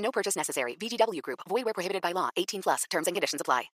[0.00, 0.76] No purchase necessary.
[0.76, 1.40] VGW Group.
[1.48, 2.30] Void where prohibited by law.
[2.36, 2.84] 18 plus.
[2.90, 3.70] Terms and conditions apply.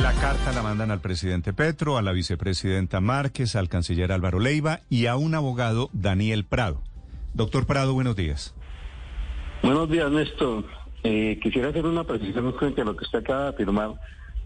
[0.00, 4.80] La carta la mandan al presidente Petro, a la vicepresidenta Márquez, al canciller Álvaro Leiva
[4.88, 6.80] y a un abogado, Daniel Prado.
[7.34, 8.54] Doctor Prado, buenos días.
[9.62, 10.64] Buenos días, Néstor.
[11.02, 13.90] Eh, quisiera hacer una precisión frente a lo que usted acaba de afirmar.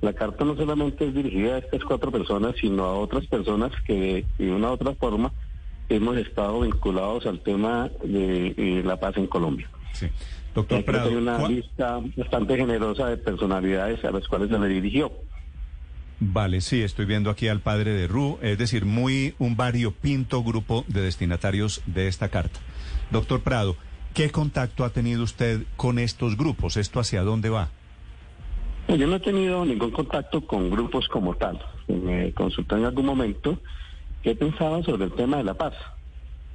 [0.01, 4.27] La carta no solamente es dirigida a estas cuatro personas, sino a otras personas que
[4.39, 5.33] de una u otra forma
[5.89, 9.69] hemos estado vinculados al tema de eh, la paz en Colombia.
[9.93, 10.07] Sí.
[10.55, 14.59] Doctor que Prado, hay una ¿cuál- lista bastante generosa de personalidades a las cuales se
[14.59, 15.13] le dirigió.
[16.19, 20.85] Vale, sí, estoy viendo aquí al padre de Ru, es decir, muy un variopinto grupo
[20.88, 22.59] de destinatarios de esta carta.
[23.10, 23.77] Doctor Prado,
[24.15, 26.79] ¿qué contacto ha tenido usted con estos grupos?
[26.79, 27.69] ¿Esto hacia dónde va?
[28.88, 31.59] Yo no he tenido ningún contacto con grupos como tal.
[31.88, 33.59] Me consultó en algún momento
[34.27, 35.73] qué pensaba sobre el tema de la paz.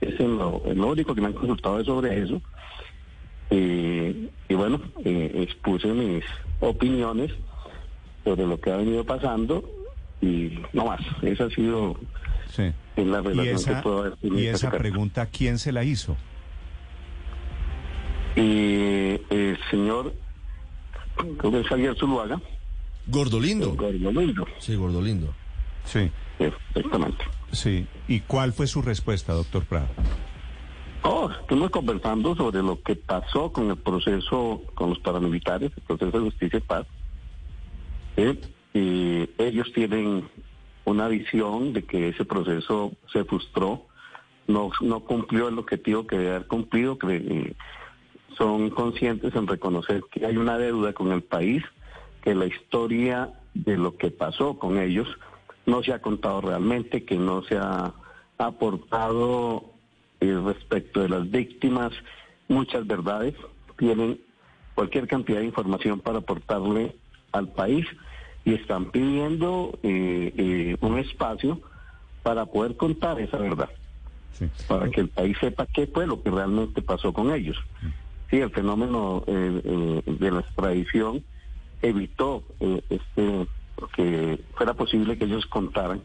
[0.02, 2.41] Es lo, único que me han consultado es sobre eso.
[3.50, 6.25] Eh, y bueno, eh, expuse mis
[6.59, 7.31] opiniones
[8.25, 9.64] sobre lo que ha venido pasando
[10.19, 10.99] y no más.
[11.22, 11.95] Esa ha sido
[12.49, 12.64] Sí.
[12.64, 15.72] eh, la Y relación esa, que puedo haber tenido y con esa pregunta, ¿quién se
[15.72, 16.17] la hizo?
[18.36, 20.14] Y el señor,
[21.38, 22.42] creo que es Javier Zuluaga,
[23.08, 23.75] Gordolindo.
[23.75, 24.45] Gordolindo.
[24.59, 25.33] Sí, Gordolindo.
[25.86, 26.11] Sí,
[26.47, 27.23] Exactamente.
[27.52, 27.88] sí.
[28.08, 29.88] ¿Y cuál fue su respuesta, doctor Prado?
[31.03, 36.11] Oh, estuvimos conversando sobre lo que pasó con el proceso con los paramilitares, el proceso
[36.11, 36.86] de justicia y paz.
[38.73, 40.30] Y ellos tienen
[40.86, 43.88] una visión de que ese proceso se frustró,
[44.48, 47.55] no, no cumplió el objetivo que debe haber cumplido, que eh,
[48.38, 51.64] son conscientes en reconocer que hay una deuda con el país,
[52.23, 55.08] que la historia de lo que pasó con ellos
[55.66, 57.94] no se ha contado realmente, que no se ha
[58.38, 59.66] aportado
[60.20, 61.92] eh, respecto de las víctimas
[62.48, 63.33] muchas verdades,
[63.77, 64.20] tienen
[64.76, 66.95] cualquier cantidad de información para aportarle
[67.32, 67.86] al país
[68.45, 71.60] y están pidiendo eh, eh, un espacio
[72.23, 73.70] para poder contar esa verdad,
[74.33, 74.48] Sí.
[74.67, 77.58] para que el país sepa qué fue lo que realmente pasó con ellos.
[78.30, 81.23] Sí, el fenómeno eh, de la extradición
[81.82, 82.44] evitó
[82.89, 83.48] este
[83.95, 86.02] que fuera posible que ellos contaran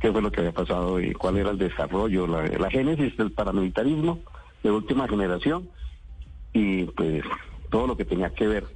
[0.00, 3.30] qué fue lo que había pasado y cuál era el desarrollo, la, la génesis del
[3.30, 4.20] paramilitarismo
[4.62, 5.68] de última generación
[6.52, 7.22] y pues
[7.70, 8.66] todo lo que tenía que ver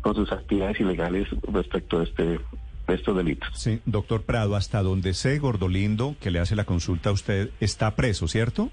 [0.00, 2.40] con sus actividades ilegales respecto de este
[2.88, 3.50] de estos delitos.
[3.54, 7.94] Sí, doctor Prado, hasta donde sé, Gordolindo, que le hace la consulta a usted, está
[7.94, 8.70] preso, ¿cierto?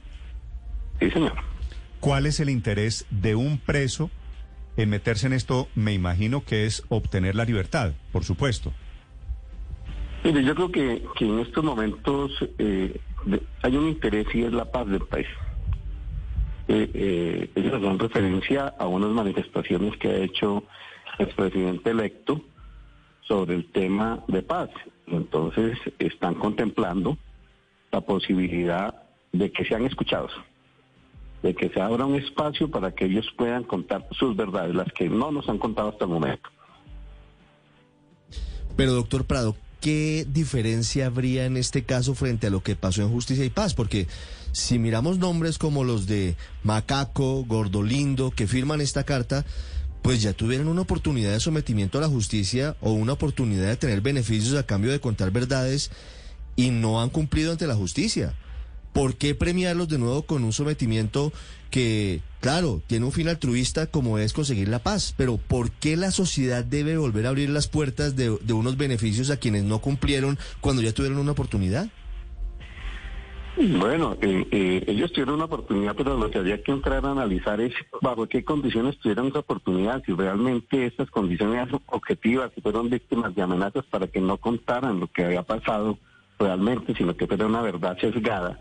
[0.99, 1.33] Sí, señor.
[1.99, 4.09] ¿Cuál es el interés de un preso
[4.77, 5.67] en meterse en esto?
[5.75, 8.73] Me imagino que es obtener la libertad, por supuesto.
[10.23, 12.99] Mire, yo creo que, en estos momentos eh,
[13.61, 15.27] hay un interés y es la paz del país.
[16.67, 20.63] Eh, eh, ellos hacen referencia a unas manifestaciones que ha hecho
[21.19, 22.41] el presidente electo
[23.21, 24.69] sobre el tema de paz.
[25.07, 27.17] Entonces están contemplando
[27.91, 30.31] la posibilidad de que sean escuchados,
[31.45, 35.07] de que se abra un espacio para que ellos puedan contar sus verdades, las que
[35.09, 36.49] no nos han contado hasta el momento.
[38.75, 43.09] Pero, doctor Prado, ¿qué diferencia habría en este caso frente a lo que pasó en
[43.09, 43.75] Justicia y Paz?
[43.75, 44.07] Porque
[44.53, 49.45] si miramos nombres como los de Macaco, Gordolindo, que firman esta carta,
[50.01, 54.01] pues ya tuvieron una oportunidad de sometimiento a la justicia o una oportunidad de tener
[54.01, 55.91] beneficios a cambio de contar verdades
[56.55, 58.33] y no han cumplido ante la justicia.
[58.95, 61.33] ¿Por qué premiarlos de nuevo con un sometimiento
[61.69, 65.13] que, claro, tiene un fin altruista como es conseguir la paz?
[65.17, 69.31] Pero ¿por qué la sociedad debe volver a abrir las puertas de, de unos beneficios
[69.31, 71.89] a quienes no cumplieron cuando ya tuvieron una oportunidad?
[73.57, 77.59] Bueno, eh, eh, ellos tuvieron una oportunidad, pero lo que había que entrar a analizar
[77.59, 83.35] es bajo qué condiciones tuvieron esa oportunidad, si realmente estas condiciones objetivas, si fueron víctimas
[83.35, 85.97] de amenazas para que no contaran lo que había pasado
[86.39, 88.57] realmente, sino que fuera una verdad sesgada.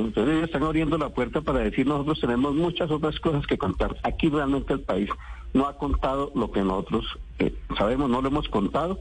[0.00, 3.96] Entonces ellos están abriendo la puerta para decir nosotros tenemos muchas otras cosas que contar.
[4.02, 5.10] Aquí realmente el país
[5.52, 8.98] no ha contado lo que nosotros eh, sabemos, no lo hemos contado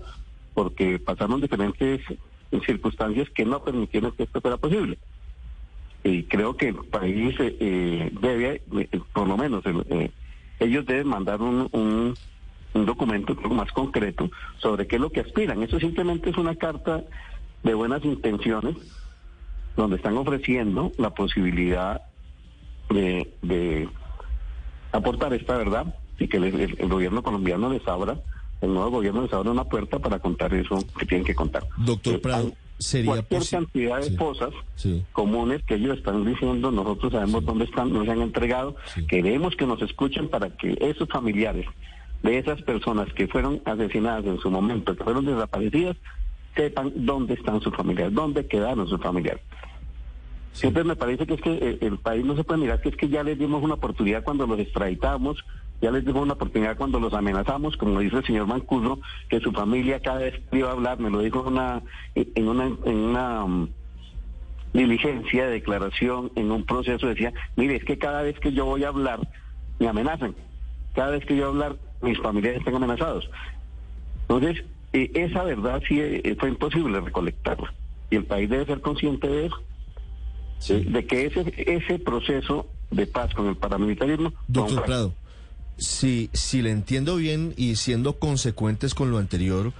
[0.53, 2.01] porque pasaron diferentes
[2.61, 4.97] circunstancias que no permitieron que esto fuera posible.
[6.03, 9.63] y creo que el país eh, eh, debe, eh, por lo menos,
[10.59, 12.13] ellos deben mandar un, un,
[12.73, 15.63] un documento más concreto sobre qué es lo que aspiran.
[15.63, 17.03] Eso simplemente es una carta
[17.63, 18.75] de buenas intenciones
[19.75, 22.01] donde están ofreciendo la posibilidad
[22.89, 23.89] de, de
[24.91, 28.17] aportar esta verdad y que el, el- el gobierno colombiano les abra,
[28.61, 31.67] el nuevo gobierno les abra una puerta para contar eso que tienen que contar.
[31.77, 34.15] Doctor Eh, Prado, sería cualquier cantidad de sí.
[34.15, 35.03] cosas Sí.
[35.11, 38.75] comunes que ellos están diciendo, nosotros sabemos dónde están, nos han entregado,
[39.07, 41.65] queremos que nos escuchen para que esos familiares
[42.21, 45.97] de esas personas que fueron asesinadas en su momento, que fueron desaparecidas,
[46.55, 49.41] sepan dónde están sus familiares, dónde quedaron sus familiares.
[50.53, 52.95] Siempre me parece que es que eh, el país no se puede mirar que es
[52.95, 55.43] que ya les dimos una oportunidad cuando los extraditamos,
[55.81, 59.51] ya les dimos una oportunidad cuando los amenazamos, como dice el señor Mancuso, que su
[59.51, 61.81] familia cada vez que iba a hablar, me lo dijo en una,
[62.15, 63.69] en una, en una mm,
[64.73, 68.83] diligencia de declaración, en un proceso, decía, mire, es que cada vez que yo voy
[68.83, 69.27] a hablar,
[69.79, 70.35] me amenazan,
[70.93, 73.29] cada vez que yo voy a hablar, mis familiares están amenazados.
[74.21, 77.73] Entonces, eh, esa verdad sí eh, fue imposible recolectarla.
[78.09, 79.57] Y el país debe ser consciente de eso
[80.67, 84.85] de, de que ese ese proceso de paz con el paramilitarismo Doctor.
[84.85, 85.13] Prado,
[85.77, 89.73] si, si le entiendo bien y siendo consecuentes con lo anterior,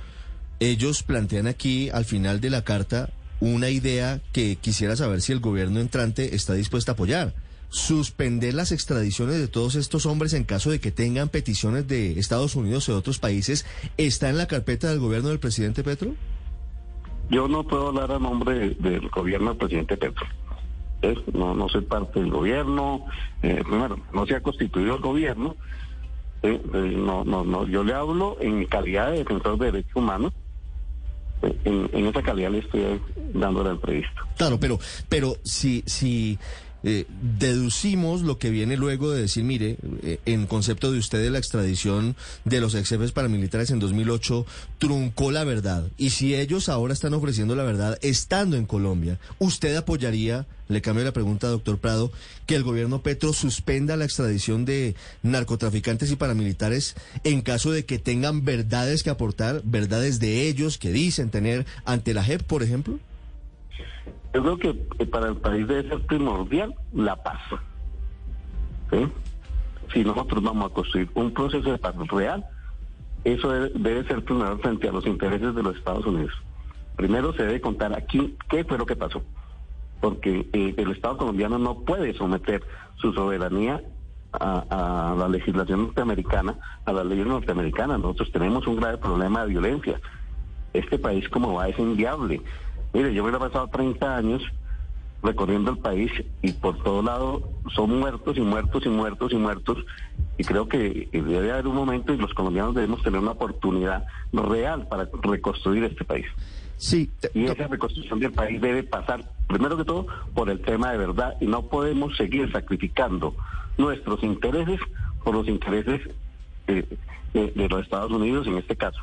[0.59, 3.09] ellos plantean aquí al final de la carta
[3.39, 7.33] una idea que quisiera saber si el gobierno entrante está dispuesto a apoyar.
[7.73, 12.55] Suspender las extradiciones de todos estos hombres en caso de que tengan peticiones de Estados
[12.55, 13.65] Unidos o de otros países,
[13.97, 16.11] ¿está en la carpeta del gobierno del presidente Petro?
[17.31, 20.23] Yo no puedo hablar a nombre de- del gobierno del presidente Petro.
[21.01, 21.17] ¿Ves?
[21.33, 23.05] No, no soy parte del gobierno.
[23.41, 25.55] eh, primero, no se ha constituido el gobierno.
[26.43, 26.61] ¿eh?
[26.75, 30.31] Eh, no, no, no, yo le hablo en calidad de defensor de derechos humanos.
[31.41, 33.01] Eh, En, en esa calidad le estoy
[33.33, 34.21] dando la entrevista.
[34.37, 34.79] Claro, pero,
[35.09, 36.37] pero si, si
[36.83, 37.05] eh,
[37.39, 41.37] deducimos lo que viene luego de decir, mire, eh, en concepto de usted de la
[41.37, 44.45] extradición de los ex jefes paramilitares en 2008,
[44.79, 45.89] truncó la verdad.
[45.97, 51.05] Y si ellos ahora están ofreciendo la verdad estando en Colombia, ¿usted apoyaría, le cambio
[51.05, 52.11] la pregunta, doctor Prado,
[52.45, 57.99] que el gobierno Petro suspenda la extradición de narcotraficantes y paramilitares en caso de que
[57.99, 62.99] tengan verdades que aportar, verdades de ellos que dicen tener ante la JEP, por ejemplo?
[64.33, 67.39] Yo creo que para el país debe ser primordial la paz.
[69.93, 72.45] Si nosotros vamos a construir un proceso de paz real,
[73.23, 76.33] eso debe, ser primero frente a los intereses de los Estados Unidos.
[76.95, 79.23] Primero se debe contar aquí qué fue lo que pasó,
[80.01, 82.63] porque eh, el Estado colombiano no puede someter
[82.95, 83.81] su soberanía
[84.31, 87.99] a, a la legislación norteamericana, a las leyes norteamericanas.
[87.99, 90.01] Nosotros tenemos un grave problema de violencia.
[90.73, 92.41] Este país como va es inviable.
[92.93, 94.43] Mire, yo me he pasado 30 años
[95.23, 96.11] recorriendo el país
[96.41, 99.77] y por todo lado son muertos y muertos y muertos y muertos
[100.37, 104.87] y creo que debe haber un momento y los colombianos debemos tener una oportunidad real
[104.87, 106.25] para reconstruir este país.
[106.75, 110.97] Sí, Y esa reconstrucción del país debe pasar, primero que todo, por el tema de
[110.97, 113.33] verdad y no podemos seguir sacrificando
[113.77, 114.79] nuestros intereses
[115.23, 116.01] por los intereses
[116.67, 116.85] eh,
[117.33, 118.99] de, de los Estados Unidos en este caso.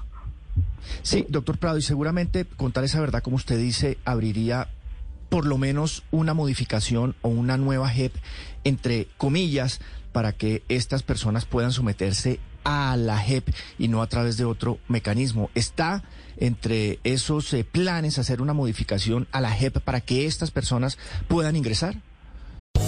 [1.02, 4.68] Sí, doctor Prado, y seguramente contar esa verdad, como usted dice, abriría
[5.28, 8.14] por lo menos una modificación o una nueva JEP,
[8.64, 9.80] entre comillas,
[10.12, 14.78] para que estas personas puedan someterse a la JEP y no a través de otro
[14.88, 15.50] mecanismo.
[15.54, 16.02] ¿Está
[16.36, 21.56] entre esos eh, planes hacer una modificación a la JEP para que estas personas puedan
[21.56, 21.96] ingresar?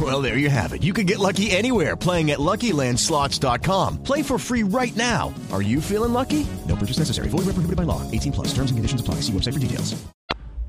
[0.00, 0.82] Well, there you have it.
[0.82, 4.04] You can get lucky anywhere playing at LuckyLandSlots.com.
[4.04, 5.34] Play for free right now.
[5.52, 6.46] Are you feeling lucky?
[6.68, 7.28] No purchase necessary.
[7.28, 8.08] Void where prohibited by law.
[8.10, 8.48] 18 plus.
[8.54, 9.16] Terms and conditions apply.
[9.16, 10.00] See website for details.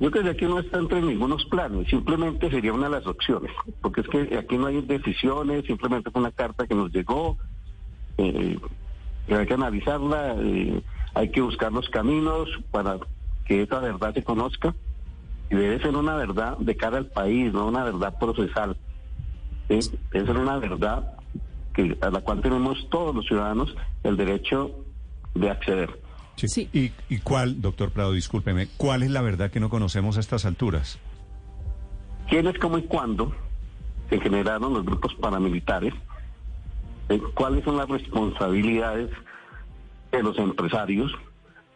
[0.00, 3.52] Yo creo que aquí no está entre ningunos planes, simplemente sería una de las opciones,
[3.80, 7.38] porque es que aquí no hay decisiones, simplemente fue una carta que nos llegó,
[8.18, 8.58] eh,
[9.28, 10.82] hay que analizarla, eh,
[11.14, 12.98] hay que buscar los caminos para
[13.46, 14.74] que esa verdad se conozca,
[15.50, 18.76] y debe ser una verdad de cara al país, no una verdad procesal.
[19.68, 19.78] ¿Sí?
[20.12, 21.14] Debe ser una verdad
[21.74, 24.84] que, a la cual tenemos todos los ciudadanos el derecho
[25.34, 26.00] de acceder.
[26.36, 26.48] Sí.
[26.48, 26.68] Sí.
[26.72, 30.44] ¿Y, ¿Y cuál, doctor Prado, discúlpeme, cuál es la verdad que no conocemos a estas
[30.44, 30.98] alturas?
[32.32, 33.30] quiénes, cómo y cuándo
[34.08, 35.92] se generaron los grupos paramilitares,
[37.10, 39.10] eh, cuáles son las responsabilidades
[40.10, 41.12] de los empresarios,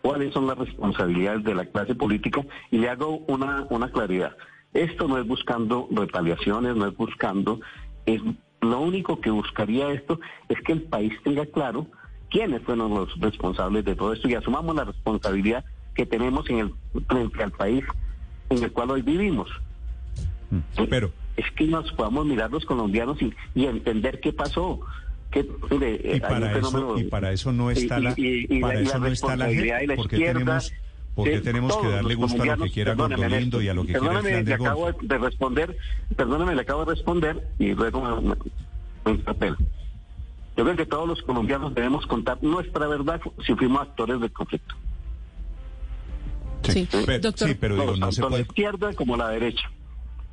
[0.01, 2.41] cuáles son las responsabilidades de la clase política
[2.71, 4.35] y le hago una, una claridad.
[4.77, 7.61] Esto no es buscando retaliaciones, no es buscando,
[8.05, 8.21] es
[8.61, 10.19] lo único que buscaría esto
[10.49, 11.87] es que el país tenga claro
[12.31, 15.65] quiénes fueron los responsables de todo esto y asumamos la responsabilidad
[15.95, 16.73] que tenemos en el
[17.09, 17.85] frente al país
[18.51, 19.49] en el cual hoy vivimos.
[20.89, 24.81] Pero es que nos podamos mirar los colombianos y, y entender qué pasó.
[25.31, 28.15] Que, mire, y para, eso, y para eso no está y- la,
[28.61, 29.47] para y la eso no está la
[29.97, 30.73] porque tenemos,
[31.17, 33.95] porque de tenemos que darle gusto a lo que quiera Gordolindo y a lo que
[33.95, 35.77] quiera el le acabo de responder,
[36.15, 38.37] perdóneme, le acabo de responder y luego me, me-
[39.07, 39.57] me interpela.
[40.57, 44.75] Yo creo que todos los colombianos debemos contar nuestra verdad si fuimos actores del conflicto.
[46.63, 47.49] Sí, Pero- doctor.
[47.49, 49.71] sí, pero digo, no se tanto puede la izquierda como la derecha.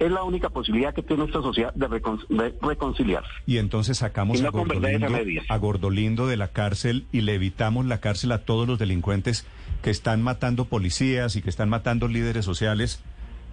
[0.04, 3.30] Es la única posibilidad que tiene esta sociedad de, recon- de reconciliarse.
[3.46, 5.08] Y entonces sacamos Y no a, Gordolindo,
[5.50, 9.46] a Gordolindo de la cárcel y le evitamos la cárcel a todos los delincuentes
[9.82, 13.02] que están matando policías y que están matando líderes sociales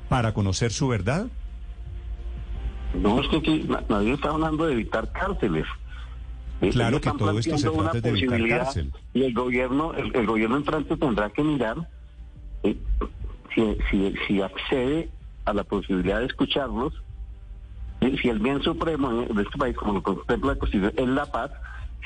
[0.08, 1.26] para conocer su verdad.
[2.94, 5.66] No es que aquí na- nadie está hablando de evitar cárceles.
[6.60, 8.92] Eh, Claro ellos que todo esto se trata de evitar cárcel.
[9.14, 11.88] Y el gobierno, el, el gobierno entrante tendrá que mirar
[12.64, 12.76] eh,
[13.54, 15.08] si, si, si accede
[15.44, 16.92] a la posibilidad de escucharlos.
[18.00, 21.50] si el bien supremo de este país, como lo contempla la Constitución, es la paz,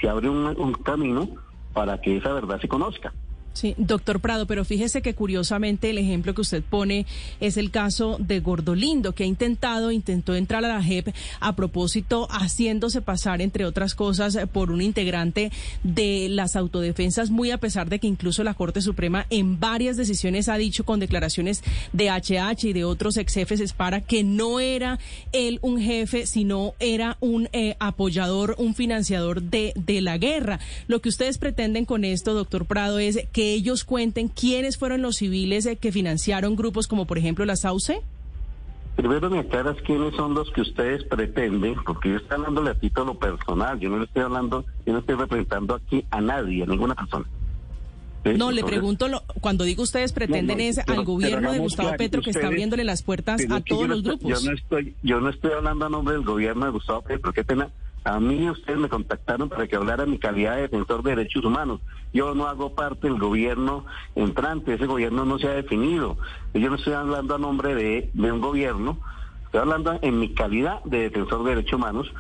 [0.01, 1.29] se abre un, un camino
[1.73, 3.13] para que esa verdad se conozca.
[3.55, 7.07] Sí, doctor Prado, pero fíjese que curiosamente el ejemplo que usted pone
[7.39, 12.27] es el caso de Gordolindo, que ha intentado, intentó entrar a la JEP a propósito,
[12.33, 15.53] haciéndose pasar, entre otras cosas, por un integrante
[15.85, 20.49] de las autodefensas, muy a pesar de que incluso la Corte Suprema en varias decisiones
[20.49, 24.99] ha dicho con declaraciones de HH y de otros ex jefes Espara que no era
[25.31, 30.59] él un jefe, sino era un eh, apoyador, un financiador de, de la guerra.
[30.89, 35.17] Lo que ustedes pretenden con esto, doctor Prado, es que ellos cuenten quiénes fueron los
[35.17, 38.01] civiles eh, que financiaron grupos como, por ejemplo, la SAUCE.
[38.97, 43.19] Primero me aclaras quiénes son los que ustedes pretenden, porque yo estoy hablándole a título
[43.19, 46.95] personal, yo no le estoy hablando, yo no estoy representando aquí a nadie, a ninguna
[46.95, 47.25] persona.
[48.25, 48.31] ¿Sí?
[48.39, 51.59] No, le pregunto, lo- cuando digo ustedes pretenden no, es pero- al gobierno pero de
[51.59, 54.31] Gustavo claro, Petro que está abriéndole las puertas a todos los grupos.
[54.43, 57.43] Yo no estoy, yo no estoy hablando a nombre del gobierno de Gustavo Petro, qué
[57.45, 57.69] pena.
[58.05, 61.81] A mí ustedes me contactaron para que hablara mi calidad de defensor de derechos humanos.
[62.13, 66.19] Yo no hago parte del gobierno entrante, ese gobierno no se ha definido.
[66.53, 68.99] Yo no estoy hablando a nombre de, de un gobierno,
[69.47, 72.13] estoy hablando en mi calidad de defensor de derechos humanos.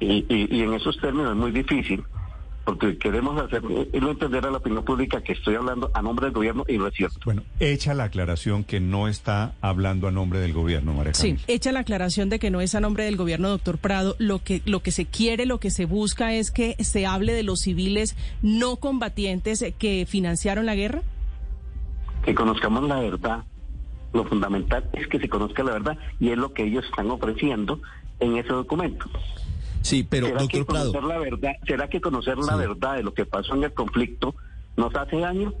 [0.00, 2.04] Y, y- y en esos términos es muy difícil,
[2.68, 3.62] porque queremos hacer,
[3.94, 6.76] y no entender a la opinión pública que estoy hablando a nombre del gobierno y
[6.76, 7.18] no es cierto.
[7.24, 11.72] Bueno, hecha la aclaración que no está hablando a nombre del gobierno, María Sí, hecha
[11.72, 14.16] la aclaración de que no es a nombre del gobierno, doctor Prado.
[14.18, 17.42] Lo que, lo que se quiere, lo que se busca es que se hable de
[17.42, 21.00] los civiles no combatientes eh, que financiaron la guerra.
[22.26, 23.44] que conozcamos la verdad.
[24.12, 27.80] Lo fundamental es que se conozca la verdad y es lo que ellos están ofreciendo
[28.20, 29.06] en ese documento.
[29.88, 33.02] Sí, pero ¿Será doctor que Prado, conocer la verdad, será que conocer la verdad de
[33.02, 34.34] lo que pasó en el conflicto
[34.76, 35.54] nos hace daño?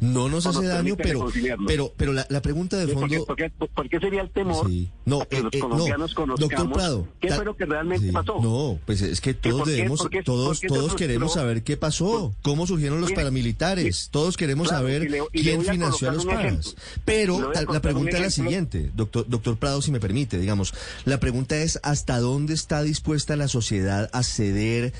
[0.00, 1.26] No nos hace nos daño, pero,
[1.66, 3.26] pero, pero la, la pregunta de ¿Por qué, fondo...
[3.26, 4.90] por qué- por qué sería el temor Sí.
[5.04, 7.64] No, a que eh, los eh, no, colombianos doctor conozcamos Prado, qué fue lo que
[7.64, 8.40] realmente Sí, pasó?
[8.42, 13.00] No, pues es que todos qué- debemos, todos, todos queremos saber qué pasó, cómo surgieron
[13.00, 16.76] los paramilitares, todos queremos claro, saber y le- y le quién financió a los paras.
[17.04, 20.74] Pero a la pregunta es la siguiente, doctor, doctor Prado, si me permite, digamos,
[21.04, 24.92] la pregunta es hasta dónde está dispuesta la sociedad a ceder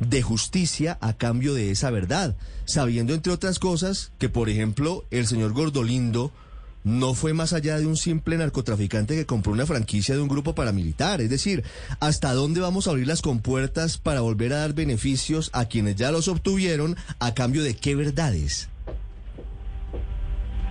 [0.00, 5.26] de justicia a cambio de esa verdad, sabiendo entre otras cosas que, por ejemplo, el
[5.26, 6.32] señor Gordolindo
[6.82, 10.54] no fue más allá de un simple narcotraficante que compró una franquicia de un grupo
[10.54, 11.20] paramilitar.
[11.20, 11.62] Es decir,
[12.00, 16.10] ¿hasta dónde vamos a abrir las compuertas para volver a dar beneficios a quienes ya
[16.10, 18.68] los obtuvieron a cambio de qué verdades?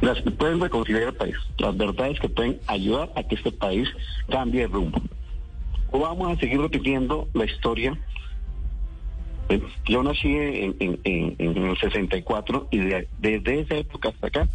[0.01, 3.88] Las que pueden reconciliar el país, las verdades que pueden ayudar a que este país
[4.29, 5.01] cambie de rumbo.
[5.91, 8.00] O vamos a seguir repitiendo la historia.
[9.49, 14.27] Eh, Yo nací en, en- en- en el 64 y de- desde esa época hasta
[14.27, 14.47] acá,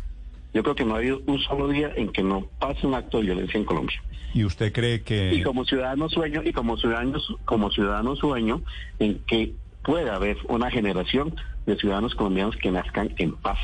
[0.52, 3.18] yo creo que no ha habido un solo día en que no pase un acto
[3.18, 4.00] de violencia en Colombia.
[4.32, 8.62] ¿Y usted cree Y que como ciudadano sueño, y como ciudadano, como ciudadano sueño
[8.98, 9.52] en que
[9.84, 11.34] pueda haber una generación
[11.66, 13.58] de ciudadanos colombianos que nazcan en paz.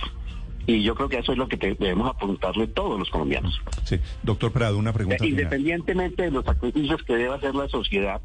[0.67, 3.61] Y yo creo que eso es lo que debemos apuntarle todos los colombianos.
[3.85, 5.31] sí, doctor Prado, una pregunta final.
[5.31, 8.21] Independientemente de los sacrificios que deba hacer la sociedad,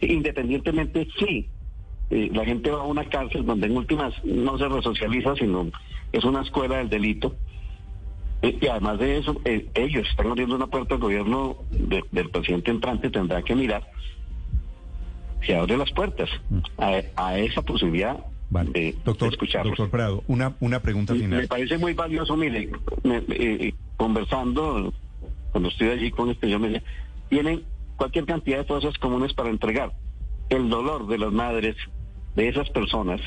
[0.00, 1.48] independientemente sí,
[2.12, 5.70] eh, la gente va a una cárcel donde en últimas no se resocializa, sino
[6.12, 7.34] es una escuela del delito.
[8.42, 12.28] Eh, Y además de eso, eh, ellos están abriendo una puerta al gobierno de- del
[12.30, 13.82] presidente entrante, tendrá que mirar
[15.44, 16.30] si abre las puertas
[16.78, 18.70] a, a esa posibilidad Vale.
[18.70, 21.40] de, doctor, doctor Prado, una, una pregunta final.
[21.42, 22.70] Me parece muy valioso, mire,
[23.02, 24.92] me- eh, conversando,
[25.50, 26.82] cuando estoy allí con este, yo me decía,
[27.28, 27.64] tienen
[27.96, 29.92] cualquier cantidad de cosas comunes para entregar.
[30.50, 31.76] El dolor de las madres,
[32.36, 33.20] de esas personas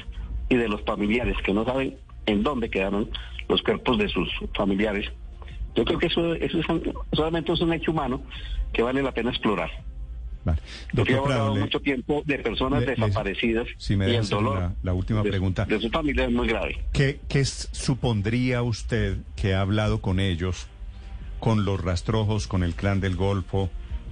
[0.49, 3.09] y de los familiares que no saben en dónde quedaron
[3.47, 5.11] los cuerpos de sus familiares.
[5.75, 6.65] Yo creo que eso, eso es
[7.13, 8.21] solamente es un hecho humano
[8.73, 9.69] que vale la pena explorar.
[10.43, 10.59] Vale.
[10.95, 14.75] Porque he hablado mucho tiempo de personas le- desaparecidas si me y el dolor la-
[14.83, 15.65] la última de- pregunta.
[15.65, 16.77] de su familia es muy grave.
[16.93, 20.67] ¿Qué, qué supondría usted que ha hablado con ellos,
[21.39, 23.69] con los rastrojos, con el clan del Golfo?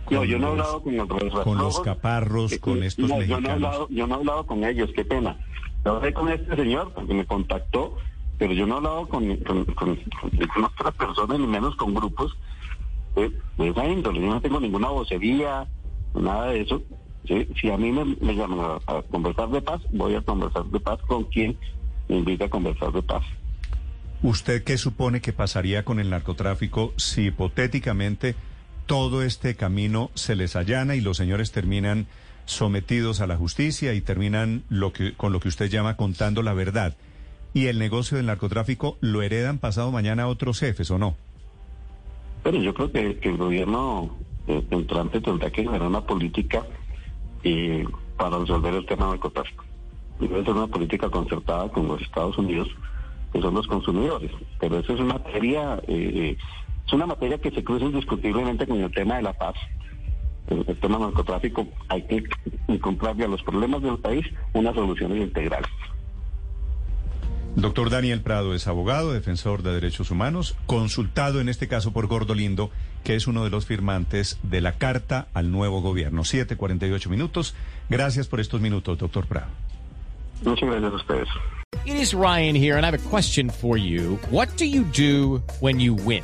[0.10, 1.07] No, con yo no he hablado con los
[1.43, 3.51] con los caparros, Eh, con estos no, yo no, he mexicanos.
[3.51, 5.38] hablado, yo no he hablado con ellos, qué pena.
[5.86, 7.98] Yo hablé con este señor porque me contactó,
[8.38, 11.93] pero yo no he hablado con, con, con- con ninguna otra persona, ni menos con
[11.93, 12.36] grupos
[13.15, 14.22] eh, de esa índole.
[14.22, 15.67] Yo no tengo ninguna vocería,
[16.15, 16.81] nada de eso.
[17.27, 17.48] ¿sí?
[17.62, 20.79] Si a mí me, me llaman a, a conversar de paz, voy a conversar de
[20.79, 21.57] paz con quien
[22.10, 23.24] me invita a conversar de paz.
[24.22, 28.36] ¿Usted qué supone que pasaría con el narcotráfico si hipotéticamente
[28.86, 32.08] todo este camino se les allana y los señores terminan
[32.46, 36.54] sometidos a la justicia y terminan lo que, con lo que usted llama contando la
[36.54, 36.96] verdad?
[37.54, 41.16] ¿Y el negocio del narcotráfico lo heredan pasado mañana otros jefes o no?
[42.44, 44.16] Pero yo creo que, el gobierno
[44.48, 46.66] eh, entrante tendrá que generar una política
[47.44, 47.86] eh,
[48.18, 49.63] para resolver el tema del narcotráfico.
[50.20, 52.68] Debe ser una política concertada con los Estados Unidos,
[53.32, 54.32] que son los consumidores.
[54.60, 56.38] Pero eso es una materia, eh,
[56.86, 59.56] es una materia que se cruza indiscutiblemente con el tema de la paz.
[60.48, 62.24] El, el tema del narcotráfico hay que
[62.68, 65.70] encontrarle a los problemas del país unas soluciones integrales.
[67.56, 72.34] Doctor Daniel Prado es abogado, defensor de derechos humanos, consultado en este caso por Gordo
[72.34, 72.72] Lindo,
[73.04, 76.24] que es uno de los firmantes de la Carta al Nuevo Gobierno.
[76.24, 77.56] 7:48 minutos.
[77.90, 79.52] Gracias por estos minutos, doctor Prado.
[80.44, 81.30] Muchas gracias a ustedes.
[81.86, 84.18] It is Ryan here, and I have a question for you.
[84.32, 86.24] What do you do when you win?